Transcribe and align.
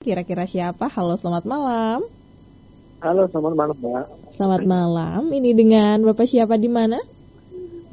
Kira-kira 0.00 0.48
siapa? 0.48 0.88
Halo, 0.88 1.12
selamat 1.20 1.44
malam. 1.44 2.00
Halo, 3.04 3.28
selamat 3.28 3.52
malam, 3.52 3.76
Mbak. 3.76 4.32
Selamat 4.32 4.62
malam. 4.64 5.28
Ini 5.28 5.52
dengan 5.52 6.00
Bapak 6.08 6.24
siapa 6.24 6.56
di 6.56 6.72
mana? 6.72 6.96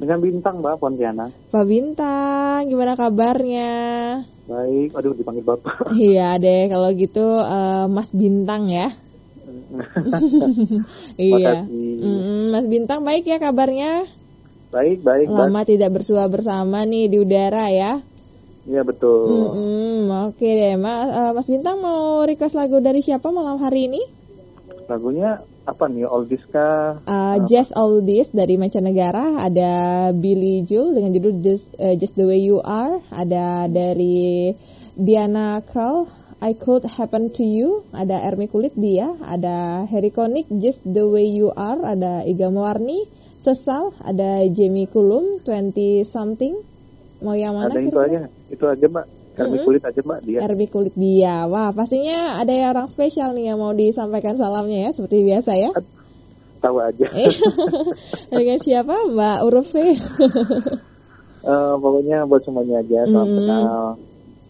Dengan 0.00 0.16
Bintang, 0.16 0.64
Mbak, 0.64 0.80
Pontianak. 0.80 1.52
Pak 1.52 1.64
Bintang, 1.68 2.64
gimana 2.64 2.96
kabarnya? 2.96 3.72
Baik, 4.48 4.96
aduh 4.96 5.12
dipanggil 5.12 5.44
Bapak. 5.44 5.92
Iya 6.00 6.40
deh, 6.40 6.72
kalau 6.72 6.88
gitu 6.96 7.44
eh, 7.44 7.84
Mas 7.92 8.08
Bintang 8.16 8.72
ya. 8.72 8.88
iya. 11.20 11.68
Mm, 11.68 12.56
Mas 12.56 12.64
Bintang 12.72 13.04
baik 13.04 13.28
ya 13.28 13.36
kabarnya? 13.36 14.08
Baik, 14.72 15.04
baik. 15.04 15.28
Lama 15.28 15.60
tidak 15.68 16.00
bersua 16.00 16.24
bersama 16.32 16.88
nih 16.88 17.12
di 17.12 17.20
udara 17.20 17.68
ya. 17.68 18.00
Iya, 18.68 18.84
betul. 18.84 19.56
Mm-mm, 19.56 20.28
Oke 20.28 20.44
deh, 20.44 20.76
Mas, 20.76 21.08
eh, 21.08 21.32
Mas 21.32 21.48
Bintang 21.48 21.80
mau 21.80 22.20
request 22.28 22.52
lagu 22.52 22.84
dari 22.84 23.00
siapa 23.00 23.32
malam 23.32 23.56
hari 23.56 23.88
ini? 23.88 24.04
Lagunya 24.84 25.40
apa 25.64 25.88
nih? 25.88 26.04
Oldies 26.04 26.44
kah? 26.52 27.00
Uh, 27.04 27.44
Just 27.48 27.72
All 27.72 28.04
This 28.04 28.28
dari 28.28 28.60
mancanegara. 28.60 29.40
Ada 29.40 29.72
Billy 30.12 30.68
Joel 30.68 31.00
dengan 31.00 31.16
judul 31.16 31.40
Just, 31.40 31.72
uh, 31.80 31.96
Just 31.96 32.16
the 32.16 32.28
Way 32.28 32.44
You 32.44 32.60
Are. 32.60 33.00
Ada 33.08 33.68
dari 33.72 34.52
Diana 34.96 35.60
Krall 35.64 36.08
I 36.40 36.52
Could 36.56 36.84
Happen 36.88 37.32
to 37.36 37.44
You. 37.44 37.88
Ada 37.92 38.20
Ermi 38.28 38.48
Kulit 38.52 38.76
dia. 38.76 39.16
Ada 39.20 39.88
Harry 39.88 40.12
Connick 40.12 40.48
Just 40.60 40.84
the 40.84 41.04
Way 41.08 41.36
You 41.36 41.52
Are. 41.52 41.84
Ada 41.84 42.24
Iga 42.24 42.48
Mewarni 42.52 43.04
Sesal. 43.40 43.92
Ada 44.00 44.44
Jamie 44.52 44.88
Cullum 44.88 45.40
20 45.44 46.04
something 46.08 46.77
mau 47.22 47.34
yang 47.34 47.54
mana 47.54 47.72
Ada 47.74 47.82
itu 47.82 47.98
aja, 47.98 48.18
itu 48.50 48.64
aja, 48.64 48.86
Mbak. 48.86 49.06
Kami 49.38 49.54
Mm-mm. 49.54 49.66
kulit 49.66 49.82
aja, 49.86 50.00
Mbak, 50.02 50.20
dia. 50.26 50.38
RB 50.42 50.60
Kulit 50.66 50.94
dia 50.98 51.46
wah 51.46 51.70
pastinya 51.70 52.42
ada 52.42 52.52
orang 52.74 52.90
spesial 52.90 53.30
nih 53.38 53.54
yang 53.54 53.58
mau 53.62 53.70
disampaikan 53.70 54.34
salamnya 54.34 54.88
ya 54.88 54.90
seperti 54.90 55.22
biasa 55.22 55.52
ya 55.54 55.70
Tahu 56.58 56.76
aja. 56.82 57.06
Eh, 57.14 57.30
dengan 58.34 58.58
siapa 58.58 58.94
Mbak 59.14 59.38
Urufe 59.46 59.94
Eh, 61.38 61.74
pokoknya 61.78 62.26
buat 62.26 62.42
semuanya 62.42 62.82
aja, 62.82 63.06
salam 63.06 63.24
Mm-mm. 63.30 63.38
kenal. 63.40 63.78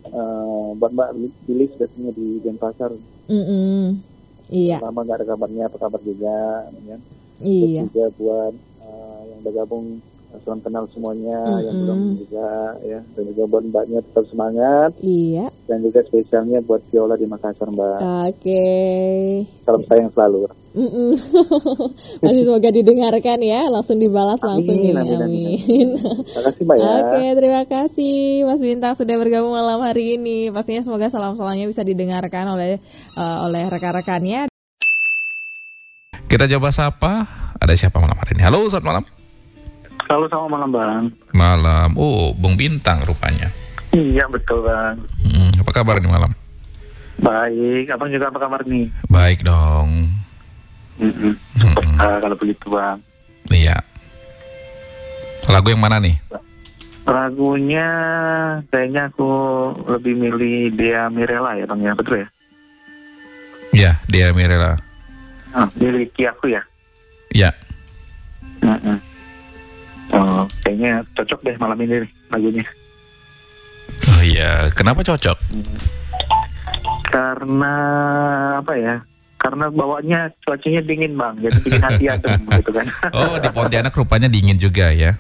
Eh, 0.09 0.69
buat 0.81 0.92
Mbak 0.97 1.11
Billy 1.45 1.67
sudah 1.77 1.89
punya 1.92 2.11
di 2.17 2.27
Denpasar. 2.41 2.91
Mm-mm. 3.29 4.01
Iya, 4.48 4.81
Lama 4.81 5.05
nggak 5.05 5.20
ada 5.20 5.27
kabarnya, 5.29 5.69
apa 5.69 5.77
kabar 5.77 6.01
juga. 6.01 6.64
Ya. 6.89 6.97
Terus 7.37 7.45
iya. 7.45 7.83
juga 7.92 8.05
buat 8.17 8.55
eh, 8.57 9.20
yang 9.29 9.39
udah 9.45 9.53
gabung 9.53 9.87
salam 10.39 10.61
kenal 10.61 10.84
semuanya 10.93 11.41
yang 11.59 11.73
Mm-mm. 11.73 11.83
belum 11.83 12.01
juga 12.21 12.48
ya 12.84 13.01
dan 13.01 13.23
juga 13.29 13.43
buat 13.48 13.65
mbaknya 13.65 13.98
tetap 14.05 14.25
semangat 14.29 14.91
Iya. 15.01 15.48
dan 15.65 15.79
juga 15.81 16.05
spesialnya 16.05 16.61
buat 16.61 16.85
Viola 16.89 17.17
di 17.17 17.25
Makassar 17.25 17.69
mbak 17.69 17.98
Oke. 18.29 18.65
salam 19.65 19.83
sayang 19.85 20.12
selalu 20.12 20.48
Mm-mm. 20.69 21.11
Masih 22.23 22.45
semoga 22.45 22.70
didengarkan 22.70 23.41
ya, 23.41 23.67
langsung 23.67 23.98
dibalas 23.98 24.39
langsung 24.39 24.79
Amin, 24.79 24.95
nih. 24.95 25.01
amin, 25.01 25.19
amin, 25.19 25.47
Amin. 25.59 25.89
terima 25.98 26.42
kasih 26.45 26.63
mbak 26.63 26.77
ya 26.77 26.87
Oke, 27.01 27.23
terima 27.35 27.63
kasih 27.65 28.15
Mas 28.45 28.61
Bintang 28.61 28.95
sudah 28.95 29.17
bergabung 29.17 29.57
malam 29.57 29.81
hari 29.81 30.15
ini. 30.15 30.53
Pastinya 30.53 30.85
semoga 30.85 31.09
salam-salamnya 31.09 31.67
bisa 31.67 31.83
didengarkan 31.83 32.53
oleh 32.53 32.79
eh, 33.17 33.39
oleh 33.42 33.65
rekan-rekannya. 33.67 34.47
Kita 36.29 36.45
coba 36.47 36.69
sapa. 36.70 37.13
Ada 37.59 37.75
siapa 37.75 37.98
malam 37.98 38.15
hari 38.15 38.37
ini? 38.37 38.42
Halo, 38.45 38.69
selamat 38.69 38.87
malam. 38.87 39.17
Halo 40.09 40.25
selamat 40.27 40.48
malam 40.51 40.70
bang 40.73 41.05
Malam. 41.33 41.91
Oh, 41.95 42.33
Bung 42.34 42.56
Bintang 42.56 43.05
rupanya. 43.05 43.53
iya 43.91 44.25
betul 44.27 44.62
bang 44.62 44.97
Hmm, 45.19 45.51
apa 45.59 45.70
kabar 45.75 45.98
nih 45.98 46.09
malam? 46.09 46.33
baik 47.19 47.91
abang 47.91 48.09
juga 48.09 48.31
apa 48.31 48.39
kabar 48.39 48.62
nih 48.62 48.86
Baik 49.06 49.42
dong. 49.42 50.06
Mm-mm. 50.98 51.34
Ah, 51.98 52.19
kalau 52.19 52.34
begitu 52.34 52.69
bang 52.69 52.98
Iya. 53.48 53.77
Lagu 55.47 55.69
yang 55.69 55.80
mana 55.80 55.98
nih? 55.98 56.17
lagunya 57.08 57.89
kayaknya 58.69 59.08
aku 59.08 59.33
lebih 59.89 60.13
milih 60.14 60.77
Dea 60.77 61.08
Mirella 61.08 61.57
ya 61.57 61.64
bang 61.64 61.80
ya 61.83 61.92
betul 61.92 62.17
ya 62.19 62.29
Ya, 63.70 63.92
dia 64.07 64.33
Mirela. 64.33 64.77
ah, 65.51 65.69
miliki 65.75 66.25
aku 66.25 66.48
ya 66.48 66.61
Ya. 67.30 67.52
Mm-mm. 68.61 68.96
Oh, 68.96 69.08
kayaknya 70.78 71.02
cocok 71.12 71.40
deh 71.42 71.56
malam 71.58 71.78
ini 71.83 71.94
nih 71.98 72.11
lagunya. 72.30 72.64
Oh 74.06 74.22
iya, 74.22 74.52
kenapa 74.70 75.02
cocok? 75.02 75.34
Karena 77.05 77.74
apa 78.58 78.72
ya? 78.78 78.96
Karena 79.39 79.70
bawanya 79.70 80.30
cuacanya 80.42 80.83
dingin 80.83 81.14
bang, 81.14 81.34
jadi 81.40 81.58
bikin 81.58 81.83
hati 81.83 82.05
adem 82.06 82.40
gitu 82.58 82.70
kan. 82.70 82.86
Oh, 83.11 83.39
di 83.39 83.48
Pontianak 83.48 83.90
rupanya 83.92 84.27
dingin 84.27 84.55
juga 84.55 84.90
ya. 84.90 85.18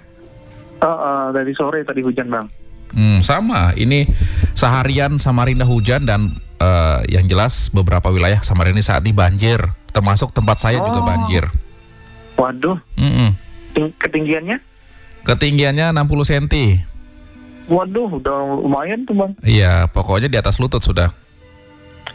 Oh, 0.78 0.86
oh, 0.86 1.24
dari 1.30 1.50
sore 1.54 1.82
tadi 1.82 2.02
hujan 2.02 2.30
bang. 2.30 2.46
Hmm, 2.88 3.18
sama. 3.20 3.74
Ini 3.74 4.06
seharian 4.54 5.18
Samarinda 5.18 5.66
hujan 5.66 6.06
dan 6.06 6.34
eh, 6.58 6.98
yang 7.10 7.26
jelas 7.26 7.66
beberapa 7.68 8.10
wilayah 8.10 8.38
Samarinda 8.40 8.78
saat 8.80 9.02
ini 9.02 9.10
banjir. 9.10 9.58
Termasuk 9.90 10.30
tempat 10.30 10.60
saya 10.60 10.78
juga 10.78 11.02
Oh. 11.02 11.06
banjir. 11.06 11.42
Waduh, 12.38 12.78
Mm-mm. 12.94 13.34
ting- 13.74 13.94
ketinggiannya? 13.98 14.62
Ketinggiannya 15.24 15.90
60 15.92 16.30
cm. 16.30 16.46
Waduh, 17.68 18.16
udah 18.16 18.36
lumayan 18.64 19.04
tuh 19.04 19.12
bang. 19.12 19.32
Iya, 19.44 19.86
pokoknya 19.92 20.32
di 20.32 20.38
atas 20.40 20.56
lutut 20.56 20.80
sudah. 20.80 21.12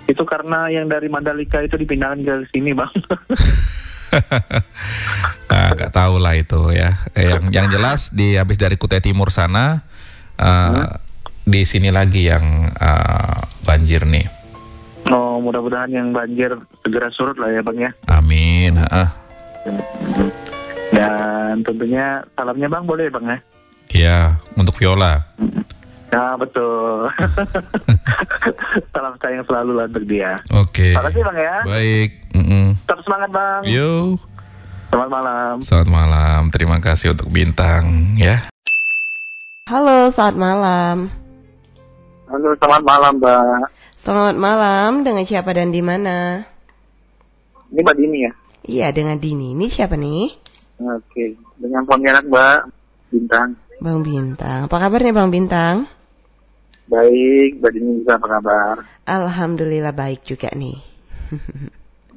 Itu 0.06 0.26
karena 0.26 0.68
yang 0.68 0.90
dari 0.90 1.08
Mandalika 1.08 1.62
itu 1.62 1.78
dipindahkan 1.78 2.26
ke 2.26 2.34
sini 2.52 2.74
bang. 2.74 2.92
Ah, 5.50 5.74
nggak 5.74 5.90
tahu 5.90 6.22
lah 6.22 6.38
itu 6.38 6.70
ya. 6.70 6.94
Eh, 7.14 7.30
yang 7.30 7.50
yang 7.50 7.68
jelas 7.70 8.14
di 8.14 8.38
habis 8.38 8.58
dari 8.58 8.78
Kutai 8.78 9.02
Timur 9.02 9.30
sana 9.30 9.82
eh, 10.38 10.86
di 11.42 11.66
sini 11.66 11.90
lagi 11.90 12.30
yang 12.30 12.70
eh, 12.74 13.38
banjir 13.66 14.06
nih. 14.06 14.26
oh, 15.10 15.42
mudah-mudahan 15.42 15.90
yang 15.90 16.14
banjir 16.14 16.54
segera 16.86 17.10
surut 17.10 17.38
lah 17.38 17.50
ya 17.50 17.62
bang 17.66 17.90
ya. 17.90 17.92
Amin. 18.06 18.78
Ah, 18.86 19.18
Dan 20.94 21.43
tentunya 21.62 22.26
salamnya 22.34 22.68
bang 22.72 22.84
boleh 22.90 23.08
bang 23.14 23.26
ya. 23.30 23.38
ya 23.94 24.20
untuk 24.58 24.74
Viola. 24.82 25.22
Nah 26.14 26.38
betul. 26.38 27.10
Salam 28.94 29.14
sayang 29.18 29.46
selalu 29.50 29.72
lah 29.82 29.86
untuk 29.90 30.06
dia. 30.06 30.38
Oke. 30.54 30.94
Terima 30.94 31.10
kasih 31.10 31.22
bang 31.26 31.38
ya. 31.42 31.56
Baik. 31.66 32.10
Mm-mm. 32.38 32.66
Tetap 32.86 33.02
semangat 33.02 33.30
bang. 33.34 33.62
Yo. 33.66 34.18
Selamat 34.94 35.10
malam. 35.10 35.54
Selamat 35.66 35.90
malam. 35.90 36.42
Terima 36.54 36.78
kasih 36.78 37.18
untuk 37.18 37.34
bintang 37.34 38.14
ya. 38.14 38.46
Halo, 39.66 40.14
selamat 40.14 40.38
malam. 40.38 40.98
Halo, 42.30 42.50
selamat 42.62 42.84
malam 42.86 43.14
mbak. 43.18 43.74
Selamat 44.04 44.36
malam, 44.36 44.92
dengan 45.08 45.24
siapa 45.24 45.56
dan 45.56 45.72
di 45.72 45.80
mana? 45.80 46.44
Ini 47.72 47.80
mbak 47.82 47.96
Dini 47.96 48.18
ya? 48.22 48.32
Iya, 48.68 48.88
dengan 48.92 49.18
Dini. 49.18 49.56
Ini 49.56 49.66
siapa 49.72 49.96
nih? 49.96 50.43
Oke, 50.84 51.40
dengan 51.56 51.88
Pontianak 51.88 52.28
mbak. 52.28 52.60
Bintang. 53.08 53.56
Bang 53.80 54.04
Bintang. 54.04 54.68
Apa 54.68 54.76
kabarnya 54.80 55.16
Bang 55.16 55.32
Bintang? 55.32 55.88
Baik, 56.92 57.64
mbak 57.64 57.72
Dini 57.72 58.04
bisa 58.04 58.20
apa 58.20 58.28
kabar? 58.28 58.76
Alhamdulillah 59.08 59.96
baik 59.96 60.28
juga 60.28 60.52
nih. 60.52 60.76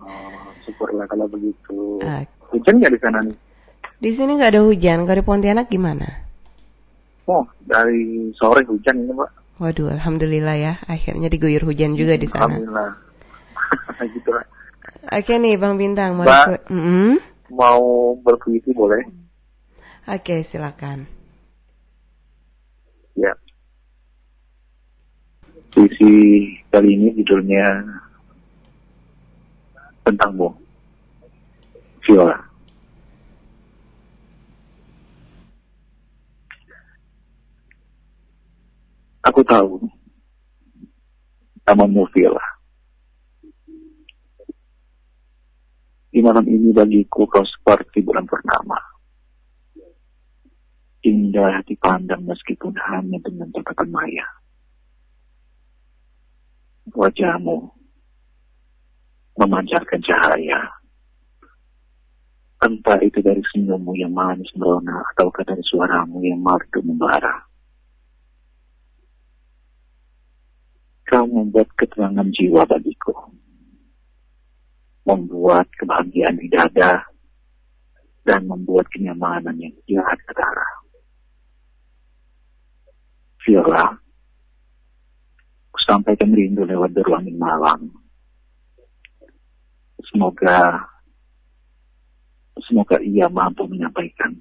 Oh, 0.02 0.50
syukurlah 0.66 1.06
kalau 1.06 1.30
begitu. 1.30 2.02
Ah, 2.02 2.26
Hujan 2.50 2.82
nggak 2.82 2.94
di 2.94 3.00
sana 3.02 3.20
nih? 3.22 3.36
di 3.96 4.10
sini 4.12 4.36
nggak 4.36 4.52
ada 4.52 4.62
hujan. 4.66 5.08
Kalau 5.08 5.18
di 5.22 5.24
Pontianak 5.24 5.66
gimana? 5.70 6.04
Oh, 7.26 7.46
dari 7.62 8.30
sore 8.34 8.66
hujan 8.66 9.06
ini 9.06 9.12
mbak. 9.14 9.30
Waduh, 9.56 9.88
alhamdulillah 9.94 10.56
ya. 10.58 10.74
Akhirnya 10.84 11.32
diguyur 11.32 11.64
hujan 11.64 11.96
juga 11.96 12.18
di 12.18 12.28
sana. 12.28 12.58
Alhamdulillah. 12.60 12.90
gitu 14.14 14.30
lah. 14.34 14.44
Oke 15.06 15.38
nih 15.38 15.54
Bang 15.56 15.78
Bintang, 15.78 16.18
mau 16.18 16.26
Mbak. 16.26 16.44
ikut? 16.44 16.60
Mm-mm. 16.74 17.35
Mau 17.50 18.14
berpuisi 18.22 18.74
boleh? 18.74 19.02
Oke, 20.06 20.46
silakan. 20.46 21.02
Ya. 23.18 23.34
Puisi 25.74 26.14
kali 26.70 26.94
ini 26.94 27.10
judulnya 27.20 27.66
tentang 30.06 30.30
Viola. 32.06 32.38
Aku 39.26 39.42
tahu 39.42 39.82
namamu 41.66 42.06
Viola. 42.14 42.45
Di 46.16 46.24
malam 46.24 46.48
ini 46.48 46.72
bagiku 46.72 47.28
kau 47.28 47.44
seperti 47.44 48.00
bulan 48.00 48.24
purnama. 48.24 48.80
Indah 51.04 51.60
dipandang 51.68 52.24
meskipun 52.24 52.72
hanya 52.88 53.20
dengan 53.20 53.52
tatapan 53.52 53.84
maya. 53.92 54.24
Wajahmu 56.88 57.68
memancarkan 59.36 60.00
cahaya. 60.00 60.64
Entah 62.64 62.96
itu 63.04 63.20
dari 63.20 63.44
senyummu 63.52 64.00
yang 64.00 64.16
manis 64.16 64.48
merona 64.56 65.04
ataukah 65.12 65.44
dari 65.44 65.60
suaramu 65.68 66.24
yang 66.24 66.40
merdu 66.40 66.80
membara. 66.80 67.44
Kau 71.12 71.28
membuat 71.28 71.68
ketenangan 71.76 72.32
jiwa 72.32 72.64
bagiku. 72.64 73.36
Membuat 75.06 75.70
kebahagiaan 75.78 76.36
di 76.42 76.50
dada 76.50 77.06
dan 78.26 78.42
membuat 78.50 78.90
kenyamanan 78.90 79.54
yang 79.54 79.70
jahat 79.86 80.18
ketara. 80.26 80.66
Viola, 83.46 83.94
sampaikan 85.86 86.34
rindu 86.34 86.66
lewat 86.66 86.90
beruangin 86.90 87.38
malam. 87.38 87.86
Semoga 90.10 90.82
semoga 92.66 92.98
ia 92.98 93.30
mampu 93.30 93.62
menyampaikan 93.70 94.34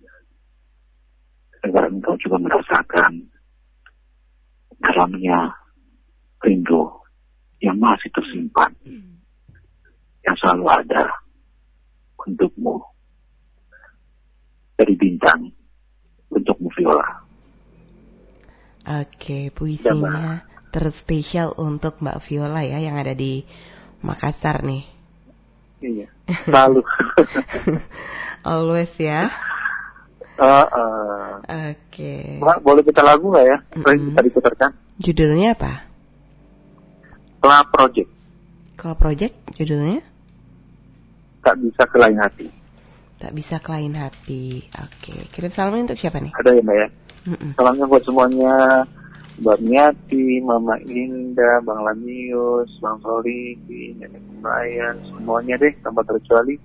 agar 1.61 1.89
engkau 1.89 2.17
juga 2.17 2.41
merasakan 2.41 3.29
dalamnya 4.81 5.53
rindu 6.41 6.89
yang 7.61 7.77
masih 7.81 8.09
tersimpan 8.13 8.73
yang 8.85 9.24
selalu 10.45 10.69
ada 10.69 11.01
untukmu 12.21 12.77
dari 14.77 14.93
bintang 14.93 15.49
untukmu 16.29 16.69
Viola. 16.77 17.25
Oke, 18.85 19.49
puisinya 19.49 20.45
terspesial 20.69 21.57
untuk 21.57 21.97
Mbak 21.97 22.21
Viola 22.29 22.61
ya 22.61 22.77
yang 22.77 23.01
ada 23.01 23.17
di 23.17 23.41
Makassar 24.05 24.61
nih. 24.61 24.85
Iya, 25.81 26.13
selalu. 26.45 26.85
Always 28.45 28.93
ya. 29.01 29.33
Uh, 30.37 30.61
uh. 30.69 31.29
Oke. 31.73 32.37
Mbak, 32.37 32.61
boleh 32.61 32.83
kita 32.85 33.01
lagu 33.01 33.33
nggak 33.33 33.45
ya? 33.49 33.57
Mm-mm. 33.73 33.81
Boleh 33.81 33.97
kita 33.97 34.21
diputarkan? 34.29 34.71
Judulnya 35.01 35.57
apa? 35.57 35.89
Pla 37.41 37.65
Project, 37.65 38.09
Kalau 38.77 38.93
project 38.93 39.33
judulnya 39.57 40.05
tak 41.45 41.55
bisa 41.61 41.85
ke 41.85 41.97
lain 42.01 42.17
hati. 42.17 42.47
tak 43.15 43.31
bisa 43.31 43.55
ke 43.63 43.69
lain 43.71 43.93
hati. 43.95 44.65
Oke, 44.75 45.15
kirim 45.31 45.53
salamnya 45.53 45.93
untuk 45.93 45.99
siapa 46.01 46.19
nih? 46.19 46.33
Ada 46.35 46.51
ya 46.51 46.61
Mbak 46.65 46.77
ya? 46.77 46.87
Mm-mm. 47.31 47.51
Salamnya 47.55 47.85
buat 47.87 48.03
semuanya. 48.03 48.55
Mbak 49.35 49.59
Miati, 49.67 50.39
Mama 50.43 50.75
Indah, 50.83 51.59
Bang 51.63 51.83
Lamius, 51.83 52.71
Bang 52.79 52.99
Soliki, 53.03 53.91
Nenek 53.99 54.23
Ryan, 54.39 54.95
semuanya 55.11 55.55
deh 55.59 55.73
tanpa 55.83 56.03
terkecuali. 56.07 56.55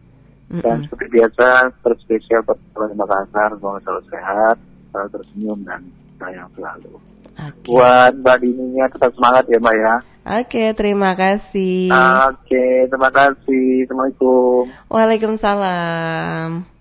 Dan 0.51 0.83
Mm-mm. 0.83 0.87
seperti 0.91 1.07
biasa, 1.19 1.47
terspesial 1.83 2.43
buat 2.43 2.59
orang 2.75 2.99
Makassar, 2.99 3.51
semoga 3.55 3.79
selalu 3.87 4.03
sehat, 4.11 4.57
selalu 4.91 5.09
tersenyum 5.15 5.59
dan 5.63 5.81
sayang 6.19 6.51
selalu. 6.59 6.93
Oke. 7.39 7.67
Buat 7.71 8.13
Mbak 8.21 8.37
Dininya 8.43 8.85
tetap 8.91 9.11
semangat 9.15 9.45
ya 9.47 9.59
Mbak 9.63 9.77
ya. 9.79 9.95
Oke, 10.21 10.77
terima 10.77 11.17
kasih. 11.17 11.89
Oke, 12.29 12.87
terima 12.93 13.09
kasih. 13.09 13.89
Assalamualaikum. 13.89 14.69
Waalaikumsalam. 14.93 16.80